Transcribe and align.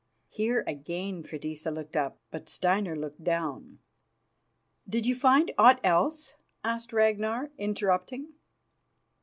Here 0.31 0.63
again 0.65 1.21
Freydisa 1.21 1.69
looked 1.69 1.95
up, 1.95 2.17
but 2.31 2.49
Steinar 2.49 2.95
looked 2.95 3.23
down. 3.23 3.77
"Did 4.89 5.05
you 5.05 5.13
find 5.13 5.51
aught 5.59 5.79
else?" 5.83 6.33
asked 6.63 6.91
Ragnar, 6.91 7.51
interrupting. 7.59 8.29